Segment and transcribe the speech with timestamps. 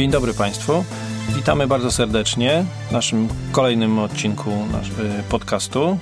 [0.00, 0.84] Dzień dobry Państwu.
[1.28, 4.90] Witamy bardzo serdecznie w naszym kolejnym odcinku nasz,
[5.28, 5.98] podcastu.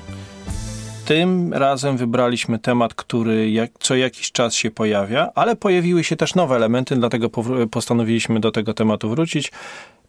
[1.04, 6.34] Tym razem wybraliśmy temat, który jak, co jakiś czas się pojawia, ale pojawiły się też
[6.34, 7.30] nowe elementy, dlatego
[7.70, 9.52] postanowiliśmy do tego tematu wrócić,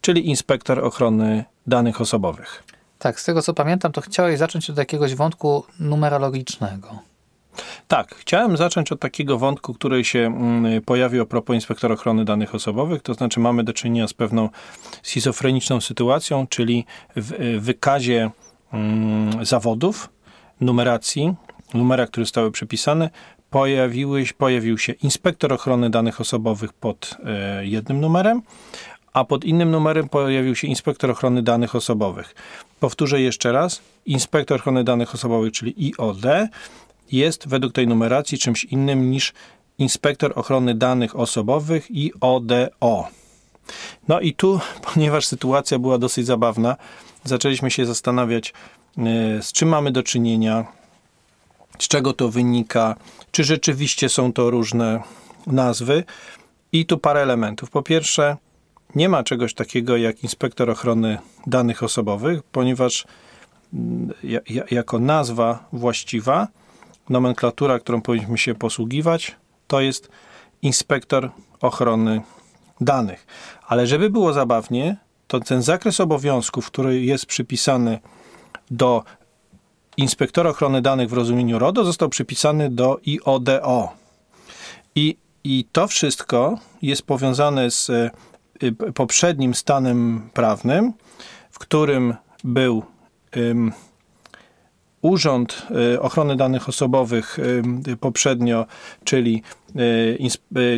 [0.00, 2.62] czyli inspektor ochrony danych osobowych.
[2.98, 7.09] Tak, z tego co pamiętam, to chciałeś zacząć od jakiegoś wątku numerologicznego.
[7.90, 12.54] Tak, chciałem zacząć od takiego wątku, który się mm, pojawił a propos inspektora ochrony danych
[12.54, 14.48] osobowych, to znaczy mamy do czynienia z pewną
[15.02, 16.84] schizofreniczną sytuacją, czyli
[17.16, 18.30] w wykazie
[18.72, 20.08] mm, zawodów,
[20.60, 21.34] numeracji,
[21.74, 23.10] numera, które zostały przypisane,
[23.50, 28.42] pojawiły, pojawił się inspektor ochrony danych osobowych pod e, jednym numerem,
[29.12, 32.34] a pod innym numerem pojawił się inspektor ochrony danych osobowych.
[32.80, 33.82] Powtórzę jeszcze raz.
[34.06, 36.50] Inspektor ochrony danych osobowych, czyli IOD,
[37.12, 39.32] jest według tej numeracji czymś innym niż
[39.78, 43.08] inspektor ochrony danych osobowych IODO.
[44.08, 44.60] No i tu,
[44.94, 46.76] ponieważ sytuacja była dosyć zabawna,
[47.24, 48.52] zaczęliśmy się zastanawiać,
[48.98, 50.64] e, z czym mamy do czynienia,
[51.78, 52.96] z czego to wynika,
[53.30, 55.02] czy rzeczywiście są to różne
[55.46, 56.04] nazwy.
[56.72, 57.70] I tu parę elementów.
[57.70, 58.36] Po pierwsze,
[58.94, 63.04] nie ma czegoś takiego jak inspektor ochrony danych osobowych, ponieważ
[63.74, 64.10] mm,
[64.70, 66.48] jako nazwa właściwa,
[67.10, 70.08] nomenklatura, którą powinniśmy się posługiwać, to jest
[70.62, 71.30] inspektor
[71.60, 72.20] ochrony
[72.80, 73.26] danych.
[73.66, 77.98] Ale żeby było zabawnie, to ten zakres obowiązków, który jest przypisany
[78.70, 79.04] do
[79.96, 83.92] inspektora ochrony danych w rozumieniu RODO, został przypisany do IODO.
[84.94, 87.90] I, i to wszystko jest powiązane z
[88.62, 90.92] Y, poprzednim stanem prawnym,
[91.50, 92.82] w którym był
[95.02, 97.38] Urząd y, Ochrony Danych Osobowych
[97.88, 98.66] y, poprzednio,
[99.04, 99.42] czyli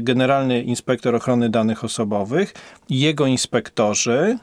[0.03, 2.55] Generalny Inspektor Ochrony Danych Osobowych.
[2.89, 4.39] Jego inspektorzy,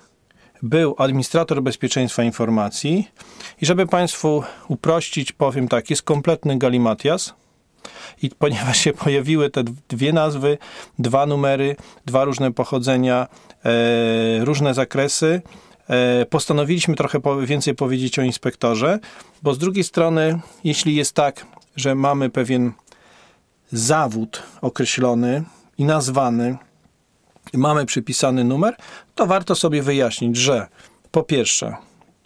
[0.64, 3.08] był administrator bezpieczeństwa informacji.
[3.62, 7.34] I żeby Państwu uprościć, powiem tak, jest kompletny galimatias,
[8.22, 10.58] i ponieważ się pojawiły te dwie nazwy,
[11.00, 11.75] dwa numery,
[12.06, 13.28] dwa różne pochodzenia,
[13.66, 15.42] e, różne zakresy,
[16.30, 19.00] postanowiliśmy trochę więcej powiedzieć o inspektorze,
[19.42, 21.46] bo z drugiej strony, jeśli jest tak,
[21.76, 22.72] że mamy pewien
[23.72, 25.44] zawód określony
[25.78, 26.58] i nazwany,
[27.54, 28.76] mamy przypisany numer,
[29.16, 30.68] to warto sobie wyjaśnić, że
[31.12, 31.76] po pierwsze,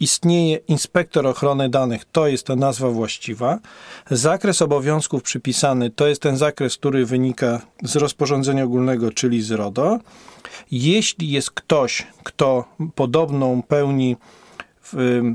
[0.04, 3.58] istnieje inspektor ochrony danych, to jest ta nazwa właściwa.
[4.10, 9.98] Zakres obowiązków przypisany to jest ten zakres, który wynika z rozporządzenia ogólnego, czyli z RODO.
[10.70, 14.16] Jeśli jest ktoś, kto podobną pełni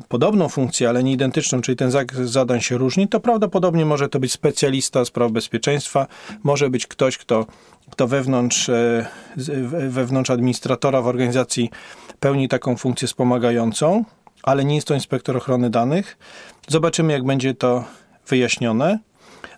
[0.08, 4.20] podobną funkcję, ale nie identyczną, czyli ten zakres zadań się różni, to prawdopodobnie może to
[4.20, 6.08] być specjalista spraw bezpieczeństwa,
[6.44, 7.46] może być ktoś, kto,
[7.92, 9.06] kto wewnątrz, e,
[9.90, 11.70] wewnątrz administratora w organizacji
[12.20, 14.04] pełni taką funkcję wspomagającą
[14.50, 16.18] ale nie jest to inspektor ochrony danych.
[16.68, 17.84] Zobaczymy, jak będzie to
[18.28, 19.00] wyjaśnione.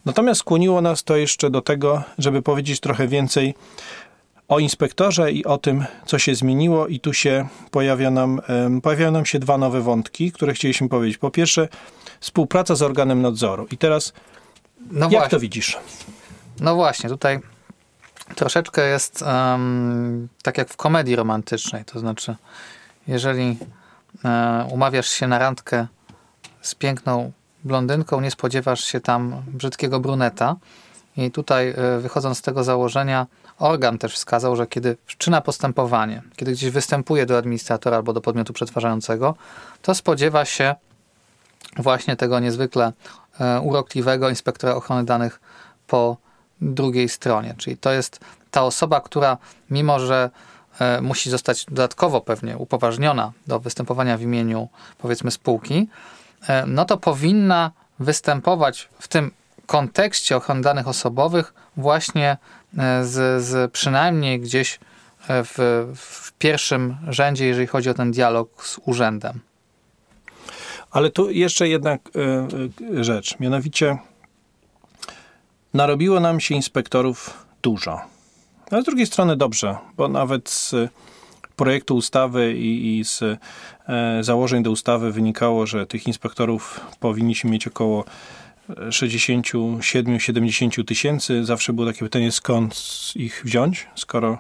[0.06, 3.56] Natomiast skłoniło nas to jeszcze do tego, żeby powiedzieć trochę więcej
[4.48, 8.42] o inspektorze i o tym, co się zmieniło, i tu się pojawia nam,
[8.84, 11.18] pojawiają nam się dwa nowe wątki, które chcieliśmy powiedzieć.
[11.18, 11.68] Po pierwsze,
[12.20, 13.68] współpraca z organem nadzoru.
[13.72, 14.14] I teraz,
[14.92, 15.30] no jak właśnie.
[15.30, 15.78] to widzisz?
[16.60, 17.40] No właśnie, tutaj
[18.36, 22.36] troszeczkę jest um, tak jak w komedii romantycznej, to znaczy,
[23.08, 23.58] jeżeli
[24.72, 25.88] umawiasz się na randkę
[26.62, 27.32] z piękną
[27.64, 30.56] blondynką, nie spodziewasz się tam brzydkiego bruneta.
[31.18, 33.28] I tutaj e, wychodząc z tego założenia,
[33.60, 38.54] organ też wskazał, że kiedy wszczyna postępowanie, kiedy gdzieś występuje do administratora albo do podmiotu
[38.54, 39.36] przetwarzającego,
[39.82, 40.76] to spodziewa się
[41.78, 42.94] właśnie tego niezwykle
[43.40, 45.40] e, urokliwego inspektora ochrony danych
[45.88, 46.18] po
[46.62, 47.56] drugiej stronie.
[47.58, 48.20] Czyli to jest
[48.52, 49.38] ta osoba, która
[49.70, 50.61] mimo, że E,
[51.02, 55.88] musi zostać dodatkowo pewnie upoważniona do występowania w imieniu powiedzmy spółki,
[56.48, 59.32] e, no to powinna występować w tym
[59.66, 62.38] kontekście ochrony danych osobowych właśnie
[62.78, 64.80] e, z, z przynajmniej gdzieś
[65.28, 69.40] w, w pierwszym rzędzie, jeżeli chodzi o ten dialog z urzędem.
[70.92, 71.98] Ale tu jeszcze jedna
[73.00, 73.98] rzecz, mianowicie
[75.74, 78.11] narobiło nam się inspektorów dużo.
[78.72, 80.76] Ale z drugiej strony dobrze, bo nawet z
[81.56, 83.38] projektu ustawy i, i z e,
[84.22, 88.06] założeń do ustawy wynikało, że tych inspektorów powinniśmy mieć około
[88.70, 91.46] 67-70 tysięcy.
[91.46, 92.76] Zawsze było takie pytanie, skąd
[93.16, 94.38] ich wziąć, skoro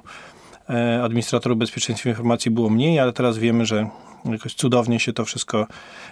[0.69, 3.89] e, administratorów bezpieczeństwa informacji było mniej, ale teraz wiemy, że
[4.25, 5.67] jakoś cudownie się to wszystko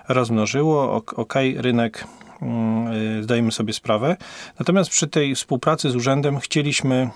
[0.08, 1.04] rozmnożyło.
[1.16, 2.08] Ok, rynek,
[2.42, 2.88] mm,
[3.20, 4.18] e, zdajemy sobie sprawę.
[4.60, 7.10] Natomiast przy tej współpracy z urzędem chcieliśmy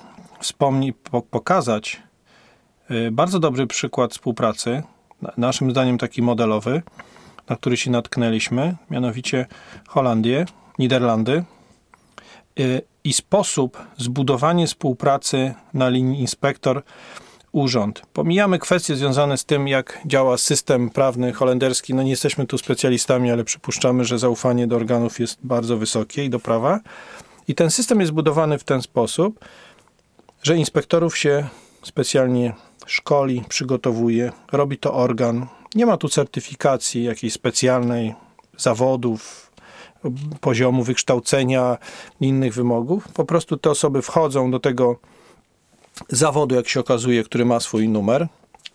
[0.44, 2.02] wspomni, po, pokazać,
[2.92, 4.84] Y, bardzo dobry przykład współpracy,
[5.38, 6.82] naszym zdaniem taki modelowy,
[7.50, 9.46] na który się natknęliśmy, mianowicie
[9.88, 10.46] Holandię,
[10.80, 11.44] Niderlandy
[12.60, 16.84] y, i sposób zbudowania współpracy na linii inspektor
[17.52, 18.02] urząd.
[18.14, 21.94] Pomijamy kwestie związane z tym, jak działa system prawny holenderski.
[21.94, 26.30] No nie jesteśmy tu specjalistami, ale przypuszczamy, że zaufanie do organów jest bardzo wysokie i
[26.30, 26.80] do prawa.
[27.48, 29.46] I ten system jest zbudowany w ten sposób,
[30.44, 31.48] że inspektorów się
[31.84, 32.54] specjalnie
[32.86, 35.48] szkoli, przygotowuje, robi to organ.
[35.76, 38.14] Nie ma tu certyfikacji jakiejś specjalnej,
[38.58, 39.52] zawodów,
[40.42, 41.78] poziomu wykształcenia,
[42.22, 43.08] innych wymogów.
[43.08, 45.00] Po prostu te osoby wchodzą do tego
[46.10, 48.28] zawodu, jak się okazuje, który ma swój numer,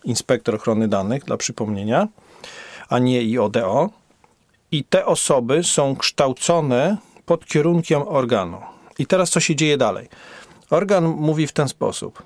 [0.03, 2.07] inspektor ochrony danych, dla przypomnienia,
[2.89, 3.89] a nie IODO.
[4.71, 8.57] I te osoby są kształcone pod kierunkiem organu.
[8.99, 10.09] I teraz co się dzieje dalej?
[10.69, 12.23] Organ mówi w ten sposób.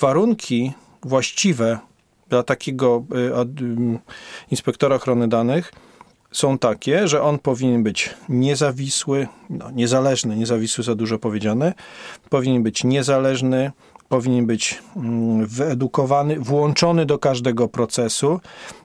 [0.00, 0.72] Warunki
[1.02, 1.78] właściwe
[2.28, 3.98] dla takiego y,
[4.50, 5.72] inspektora ochrony danych
[6.32, 11.74] są takie, że on powinien być niezawisły, no, niezależny, niezawisły za dużo powiedziane,
[12.30, 13.72] powinien być niezależny,
[14.08, 18.40] powinien być mm, wyedukowany, włączony do każdego procesu.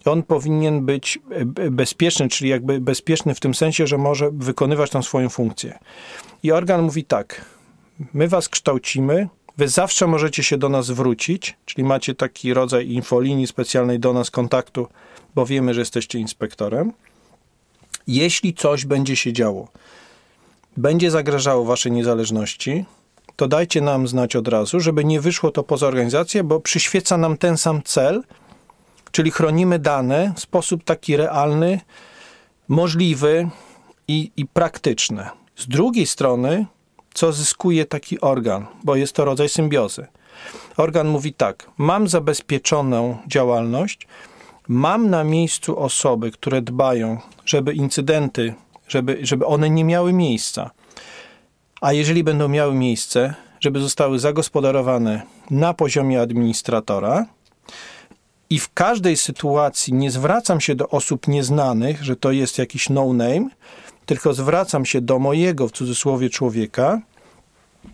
[0.06, 5.04] On powinien być e, bezpieczny, czyli jakby bezpieczny w tym sensie, że może wykonywać tą
[5.04, 5.80] swoją funkcję.
[6.44, 7.46] I organ mówi tak:
[8.14, 13.48] My was kształcimy, Wy zawsze możecie się do nas zwrócić, czyli macie taki rodzaj infolinii
[13.48, 14.88] specjalnej do nas kontaktu,
[15.36, 16.94] bo wiemy, że jesteście inspektorem.
[18.08, 19.68] Jeśli coś będzie się działo,
[20.78, 22.86] będzie zagrażało waszej niezależności,
[23.36, 27.38] to dajcie nam znać od razu, żeby nie wyszło to poza organizację, bo przyświeca nam
[27.38, 28.24] ten sam cel,
[29.12, 31.80] czyli chronimy dane w sposób taki realny,
[32.68, 33.50] możliwy
[34.08, 35.30] i, i praktyczny.
[35.56, 36.66] Z drugiej strony,
[37.14, 40.08] co zyskuje taki organ, bo jest to rodzaj symbiozy.
[40.78, 44.08] Organ mówi tak: mam zabezpieczoną działalność,
[44.68, 48.54] mam na miejscu osoby, które dbają, żeby incydenty,
[48.88, 50.72] żeby, żeby one nie miały miejsca
[51.84, 55.22] a jeżeli będą miały miejsce, żeby zostały zagospodarowane
[55.52, 57.26] na poziomie administratora,
[58.50, 63.50] i w każdej sytuacji nie zwracam się do osób nieznanych, że to jest jakiś no-name,
[64.06, 67.02] tylko zwracam się do mojego, w cudzysłowie, człowieka,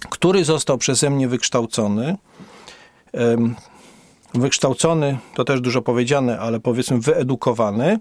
[0.09, 2.17] który został przeze mnie wykształcony.
[4.33, 7.99] Wykształcony to też dużo powiedziane, ale powiedzmy wyedukowany,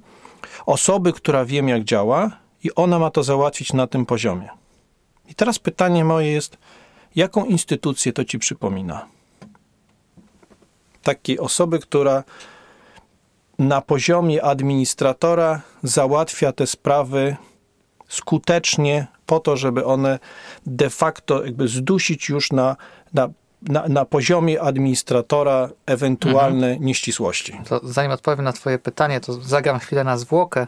[0.67, 2.31] osoby, która wiem, jak działa,
[2.65, 4.49] i ona ma to załatwić na tym poziomie.
[5.29, 6.59] I teraz pytanie moje jest,
[7.17, 9.07] jaką instytucję to ci przypomina?
[11.03, 12.25] Takiej osoby, która
[13.59, 17.37] na poziomie administratora załatwia te sprawy
[18.09, 20.19] skutecznie po to, żeby one
[20.67, 22.77] de facto jakby zdusić już na,
[23.15, 23.29] na,
[23.63, 26.85] na, na poziomie administratora ewentualne mhm.
[26.85, 27.61] nieścisłości.
[27.69, 30.67] To zanim odpowiem na twoje pytanie, to zagram chwilę na zwłokę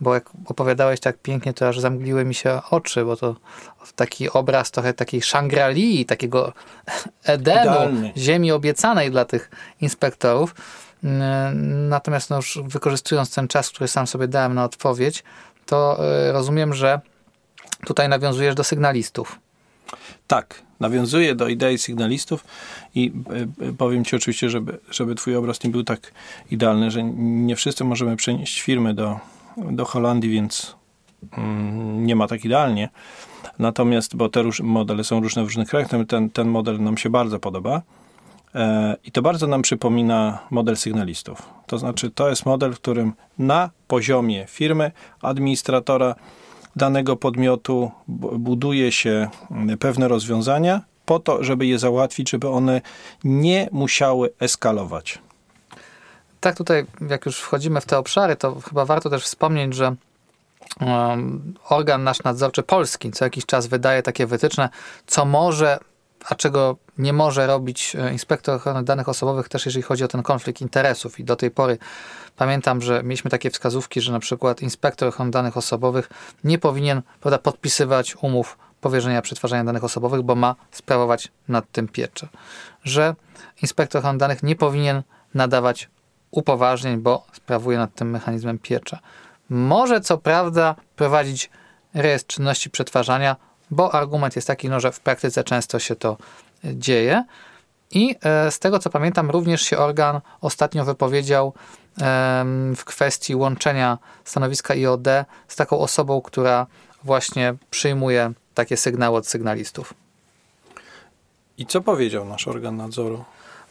[0.00, 3.36] bo jak opowiadałeś tak pięknie, to aż zamgliły mi się oczy, bo to
[3.96, 6.52] taki obraz trochę takiej Shangri-Li, takiego
[7.24, 8.12] Edenu, Idealny.
[8.16, 9.50] ziemi obiecanej dla tych
[9.80, 10.54] inspektorów.
[11.88, 15.24] Natomiast no już wykorzystując ten czas, który sam sobie dałem na odpowiedź,
[15.68, 17.00] to e, rozumiem, że
[17.86, 19.38] tutaj nawiązujesz do sygnalistów.
[20.26, 22.44] Tak, nawiązuję do idei sygnalistów
[22.94, 23.12] i
[23.60, 26.12] e, powiem Ci oczywiście, żeby, żeby Twój obraz nie był tak
[26.50, 29.18] idealny, że nie wszyscy możemy przenieść firmy do,
[29.56, 30.76] do Holandii, więc
[31.38, 32.88] mm, nie ma tak idealnie.
[33.58, 37.38] Natomiast, bo te modele są różne w różnych krajach, ten, ten model nam się bardzo
[37.38, 37.82] podoba.
[38.54, 41.42] E, I to bardzo nam przypomina model sygnalistów.
[41.66, 46.14] To znaczy, to jest model, w którym na poziomie firmy, administratora
[46.76, 47.90] danego podmiotu
[48.38, 52.80] buduje się mm, pewne rozwiązania po to, żeby je załatwić, żeby one
[53.24, 55.18] nie musiały eskalować
[56.40, 59.94] tak tutaj, jak już wchodzimy w te obszary, to chyba warto też wspomnieć, że
[61.68, 64.68] organ nasz nadzorczy polski co jakiś czas wydaje takie wytyczne,
[65.06, 65.78] co może,
[66.28, 70.22] a czego nie może robić e, inspektor ochrony danych osobowych, też jeżeli chodzi o ten
[70.22, 71.20] konflikt interesów.
[71.20, 71.78] I do tej pory
[72.36, 76.10] pamiętam, że mieliśmy takie wskazówki, że na przykład inspektor ochrony danych osobowych
[76.44, 82.28] nie powinien prawda, podpisywać umów powierzenia przetwarzania danych osobowych, bo ma sprawować nad tym pieczę.
[82.84, 83.14] Że
[83.62, 85.02] inspektor ochrony danych nie powinien
[85.34, 85.90] nadawać
[86.30, 88.98] upoważnień, bo sprawuje nad tym mechanizmem piecza.
[89.50, 91.50] Może co prawda prowadzić
[91.94, 93.36] rejestr czynności przetwarzania,
[93.70, 96.16] bo argument jest taki, no, że w praktyce często się to
[96.64, 97.24] dzieje.
[97.90, 101.52] I e, z tego co pamiętam, również się organ ostatnio wypowiedział
[102.76, 105.06] w kwestii łączenia stanowiska IOD
[105.48, 106.66] z taką osobą, która
[107.04, 109.94] właśnie przyjmuje takie sygnały od sygnalistów.
[111.58, 113.24] I co powiedział nasz organ nadzoru?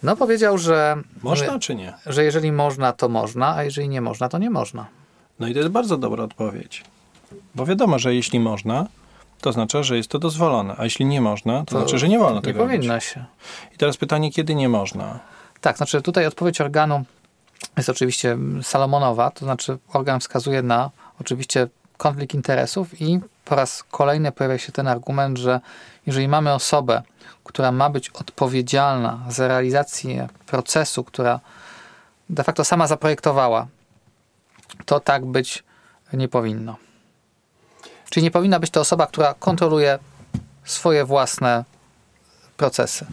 [0.03, 0.97] No powiedział, że...
[1.23, 1.93] Można czy nie?
[2.05, 4.85] Że jeżeli można, to można, a jeżeli nie można, to nie można.
[5.39, 6.83] No i to jest bardzo dobra odpowiedź.
[7.55, 8.85] Bo wiadomo, że jeśli można,
[9.41, 12.19] to znaczy, że jest to dozwolone, a jeśli nie można, to, to znaczy, że nie
[12.19, 12.73] wolno tego robić.
[12.73, 13.25] Nie powinno się.
[13.75, 15.19] I teraz pytanie, kiedy nie można?
[15.61, 17.03] Tak, znaczy tutaj odpowiedź organu
[17.77, 20.89] jest oczywiście Salomonowa, to znaczy organ wskazuje na
[21.21, 21.67] oczywiście
[21.97, 25.59] konflikt interesów i po raz kolejny pojawia się ten argument, że
[26.05, 27.01] jeżeli mamy osobę,
[27.43, 31.39] która ma być odpowiedzialna za realizację procesu, która
[32.29, 33.67] de facto sama zaprojektowała,
[34.85, 35.63] to tak być
[36.13, 36.75] nie powinno.
[38.09, 39.99] Czyli nie powinna być to osoba, która kontroluje
[40.63, 41.65] swoje własne
[42.57, 43.05] procesy.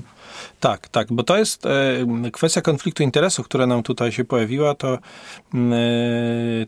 [0.61, 1.71] Tak, tak, bo to jest e,
[2.33, 4.99] kwestia konfliktu interesów, która nam tutaj się pojawiła, to, e,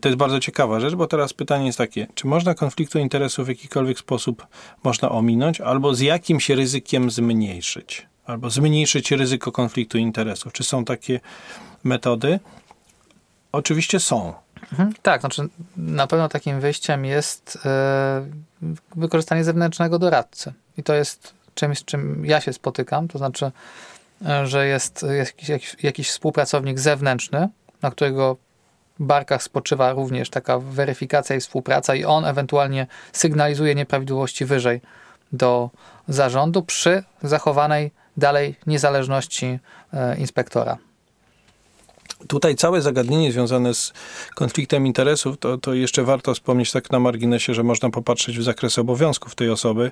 [0.01, 3.49] to jest bardzo ciekawa rzecz, bo teraz pytanie jest takie, czy można konfliktu interesów w
[3.49, 4.47] jakikolwiek sposób
[4.83, 10.53] można ominąć, albo z jakim się ryzykiem zmniejszyć, albo zmniejszyć ryzyko konfliktu interesów.
[10.53, 11.19] Czy są takie
[11.83, 12.39] metody?
[13.51, 14.33] Oczywiście są.
[14.71, 15.41] Mhm, tak, znaczy
[15.77, 18.25] na pewno takim wyjściem jest e,
[18.95, 20.53] wykorzystanie zewnętrznego doradcy.
[20.77, 23.51] I to jest czymś, z czym ja się spotykam, to znaczy,
[24.25, 27.49] e, że jest jakiś, jakiś, jakiś współpracownik zewnętrzny,
[27.81, 28.37] na którego
[28.99, 34.81] barkach spoczywa również taka weryfikacja i współpraca i on ewentualnie sygnalizuje nieprawidłowości wyżej
[35.31, 35.69] do
[36.07, 39.59] zarządu przy zachowanej dalej niezależności
[39.93, 40.77] e, inspektora.
[42.27, 43.93] Tutaj całe zagadnienie związane z
[44.35, 48.79] konfliktem interesów, to, to jeszcze warto wspomnieć tak na marginesie, że można popatrzeć w zakres
[48.79, 49.91] obowiązków tej osoby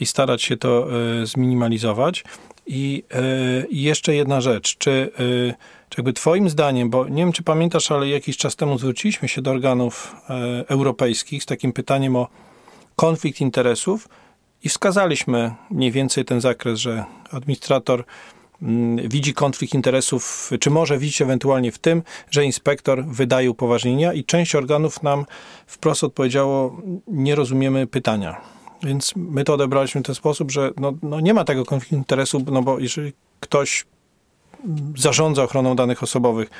[0.00, 0.88] i starać się to
[1.22, 2.24] e, zminimalizować.
[2.66, 3.22] I e,
[3.70, 5.54] jeszcze jedna rzecz, czy, e,
[5.88, 9.42] czy jakby twoim zdaniem, bo nie wiem, czy pamiętasz, ale jakiś czas temu zwróciliśmy się
[9.42, 10.16] do organów
[10.68, 12.28] europejskich z takim pytaniem o
[12.96, 14.08] konflikt interesów
[14.62, 18.04] i wskazaliśmy mniej więcej ten zakres, że administrator
[19.04, 24.54] widzi konflikt interesów, czy może widzieć ewentualnie w tym, że inspektor wydaje upoważnienia i część
[24.54, 25.24] organów nam
[25.66, 28.40] wprost odpowiedziało, nie rozumiemy pytania.
[28.82, 32.44] Więc my to odebraliśmy w ten sposób, że no, no nie ma tego konfliktu interesu,
[32.52, 33.84] no bo jeżeli ktoś
[34.96, 36.50] zarządza ochroną danych osobowych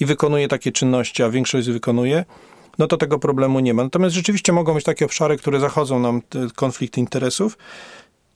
[0.00, 2.24] i wykonuje takie czynności, a większość wykonuje,
[2.78, 3.84] no to tego problemu nie ma.
[3.84, 6.22] Natomiast rzeczywiście mogą być takie obszary, które zachodzą nam
[6.54, 7.58] konflikty interesów,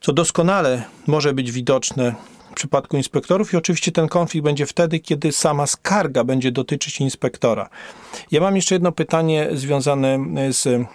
[0.01, 2.15] co doskonale może być widoczne
[2.51, 7.69] w przypadku inspektorów i oczywiście ten konflikt będzie wtedy, kiedy sama skarga będzie dotyczyć inspektora.
[8.31, 10.19] Ja mam jeszcze jedno pytanie związane
[10.51, 10.87] z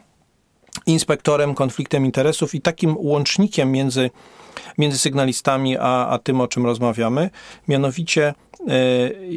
[0.86, 4.10] inspektorem, konfliktem interesów i takim łącznikiem między,
[4.78, 7.30] między sygnalistami a, a tym, o czym rozmawiamy.
[7.68, 8.34] Mianowicie,
[8.68, 8.74] e,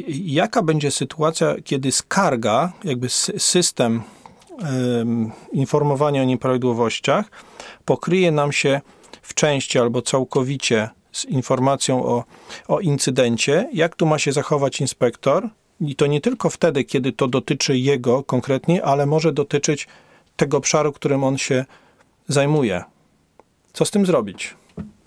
[0.09, 4.01] jaka będzie sytuacja, kiedy skarga, jakby system
[4.61, 4.65] e,
[5.51, 7.25] informowania o nieprawidłowościach
[7.85, 8.81] pokryje nam się
[9.27, 12.23] w części albo całkowicie z informacją o,
[12.67, 15.49] o incydencie, jak tu ma się zachować inspektor.
[15.81, 19.87] I to nie tylko wtedy, kiedy to dotyczy jego konkretnie, ale może dotyczyć
[20.37, 21.65] tego obszaru, którym on się
[22.27, 22.83] zajmuje.
[23.73, 24.55] Co z tym zrobić?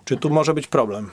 [0.04, 1.10] Czy tu może być problem?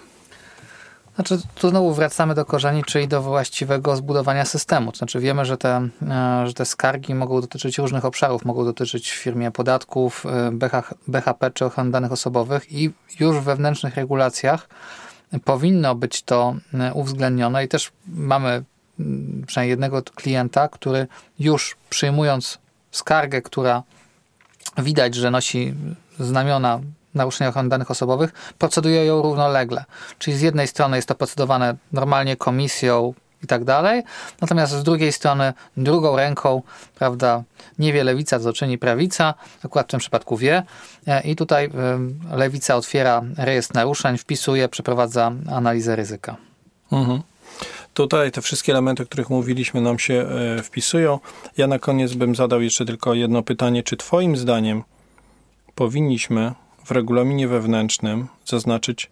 [1.17, 4.95] Znaczy, tu znowu wracamy do korzeni, czyli do właściwego zbudowania systemu.
[4.95, 8.45] Znaczy, wiemy, że te, e, że te skargi mogą dotyczyć różnych obszarów.
[8.45, 10.51] Mogą dotyczyć w firmie podatków, e,
[11.07, 14.69] BHP czy ochrony danych osobowych i już w wewnętrznych regulacjach
[15.45, 18.63] powinno być to e, uwzględnione i też mamy
[19.47, 21.07] przynajmniej jednego klienta, który
[21.39, 22.57] już przyjmując
[22.91, 23.83] skargę, która
[24.77, 25.73] widać, że nosi
[26.19, 26.79] znamiona
[27.17, 29.83] naruszenia ochrony danych osobowych, proceduje ją równolegle.
[30.19, 34.03] Czyli z jednej strony jest to procedowane normalnie komisją i tak dalej,
[34.41, 36.61] natomiast z drugiej strony drugą ręką,
[36.95, 37.43] prawda,
[37.79, 39.33] nie wie lewica, co czyni prawica,
[39.65, 40.63] akurat w tym przypadku wie
[41.23, 41.69] i tutaj
[42.31, 46.37] lewica otwiera rejestr naruszeń, wpisuje, przeprowadza analizę ryzyka.
[46.91, 47.21] Mhm.
[47.93, 50.13] Tutaj te wszystkie elementy, o których mówiliśmy, nam się
[50.59, 51.19] e, wpisują.
[51.57, 53.83] Ja na koniec bym zadał jeszcze tylko jedno pytanie.
[53.83, 54.83] Czy Twoim zdaniem
[55.75, 56.51] powinniśmy
[56.87, 59.09] w regulaminie wewnętrznym zaznaczyć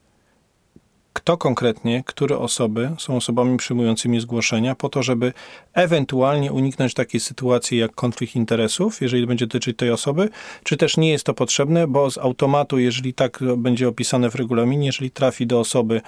[1.13, 5.33] kto konkretnie, które osoby są osobami przyjmującymi zgłoszenia, po to, żeby
[5.73, 10.29] ewentualnie uniknąć takiej sytuacji jak konflikt interesów, jeżeli będzie dotyczyć tej osoby,
[10.63, 14.85] czy też nie jest to potrzebne, bo z automatu, jeżeli tak będzie opisane w regulaminie,
[14.85, 16.01] jeżeli trafi do osoby,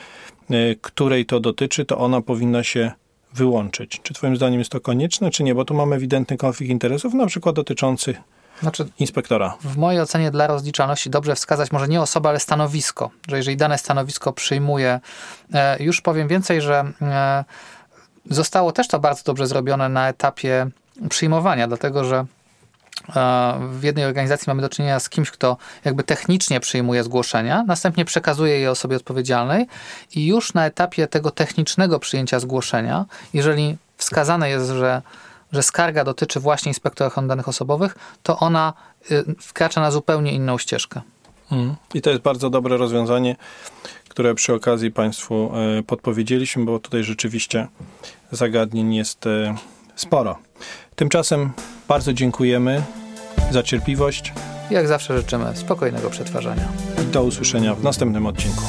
[0.50, 2.92] e, której to dotyczy, to ona powinna się
[3.34, 4.00] wyłączyć.
[4.04, 5.56] Czy Twoim zdaniem jest to konieczne, czy nie?
[5.56, 8.16] Bo tu mamy ewidentny konflikt interesów, na przykład dotyczący
[8.62, 9.58] znaczy, inspektora.
[9.62, 13.10] W mojej ocenie dla rozliczalności dobrze wskazać może nie osobę, ale stanowisko.
[13.28, 15.00] Że jeżeli dane stanowisko przyjmuje,
[15.54, 17.46] e, już powiem więcej, że e,
[18.30, 20.68] zostało też to bardzo dobrze zrobione na etapie
[21.10, 22.26] przyjmowania, dlatego że
[23.72, 28.60] w jednej organizacji mamy do czynienia z kimś, kto jakby technicznie przyjmuje zgłoszenia, następnie przekazuje
[28.60, 29.68] je osobie odpowiedzialnej
[30.16, 35.02] i już na etapie tego technicznego przyjęcia zgłoszenia, jeżeli wskazane jest, że,
[35.52, 38.74] że skarga dotyczy właśnie inspektora ochrony danych osobowych, to ona
[39.12, 41.02] y, wkracza na zupełnie inną ścieżkę.
[41.52, 41.76] Mhm.
[41.94, 43.36] I to jest bardzo dobre rozwiązanie,
[44.10, 47.68] które przy okazji Państwu e, podpowiedzieliśmy, bo tutaj rzeczywiście
[48.32, 49.56] zagadnień jest e,
[49.96, 50.38] sporo.
[50.96, 51.52] Tymczasem
[51.88, 52.84] bardzo dziękujemy
[53.52, 54.34] za cierpliwość.
[54.70, 56.68] Jak zawsze życzymy spokojnego przetwarzania.
[57.04, 58.64] I do usłyszenia w następnym odcinku.